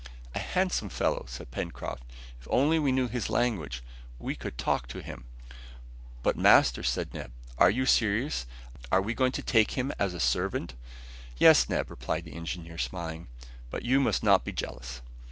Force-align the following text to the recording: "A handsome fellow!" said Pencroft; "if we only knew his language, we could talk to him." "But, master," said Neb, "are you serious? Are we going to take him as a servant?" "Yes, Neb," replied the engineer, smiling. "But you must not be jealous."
"A 0.33 0.39
handsome 0.39 0.89
fellow!" 0.89 1.25
said 1.27 1.51
Pencroft; 1.51 2.01
"if 2.39 2.47
we 2.47 2.51
only 2.51 2.91
knew 2.91 3.07
his 3.07 3.29
language, 3.29 3.83
we 4.17 4.33
could 4.33 4.57
talk 4.57 4.87
to 4.87 5.03
him." 5.03 5.25
"But, 6.23 6.35
master," 6.35 6.81
said 6.81 7.13
Neb, 7.13 7.31
"are 7.59 7.69
you 7.69 7.85
serious? 7.85 8.47
Are 8.91 8.99
we 8.99 9.13
going 9.13 9.31
to 9.33 9.43
take 9.43 9.73
him 9.73 9.91
as 9.99 10.15
a 10.15 10.19
servant?" 10.19 10.73
"Yes, 11.37 11.69
Neb," 11.69 11.91
replied 11.91 12.23
the 12.25 12.33
engineer, 12.33 12.79
smiling. 12.79 13.27
"But 13.69 13.85
you 13.85 13.99
must 13.99 14.23
not 14.23 14.43
be 14.43 14.51
jealous." 14.53 15.01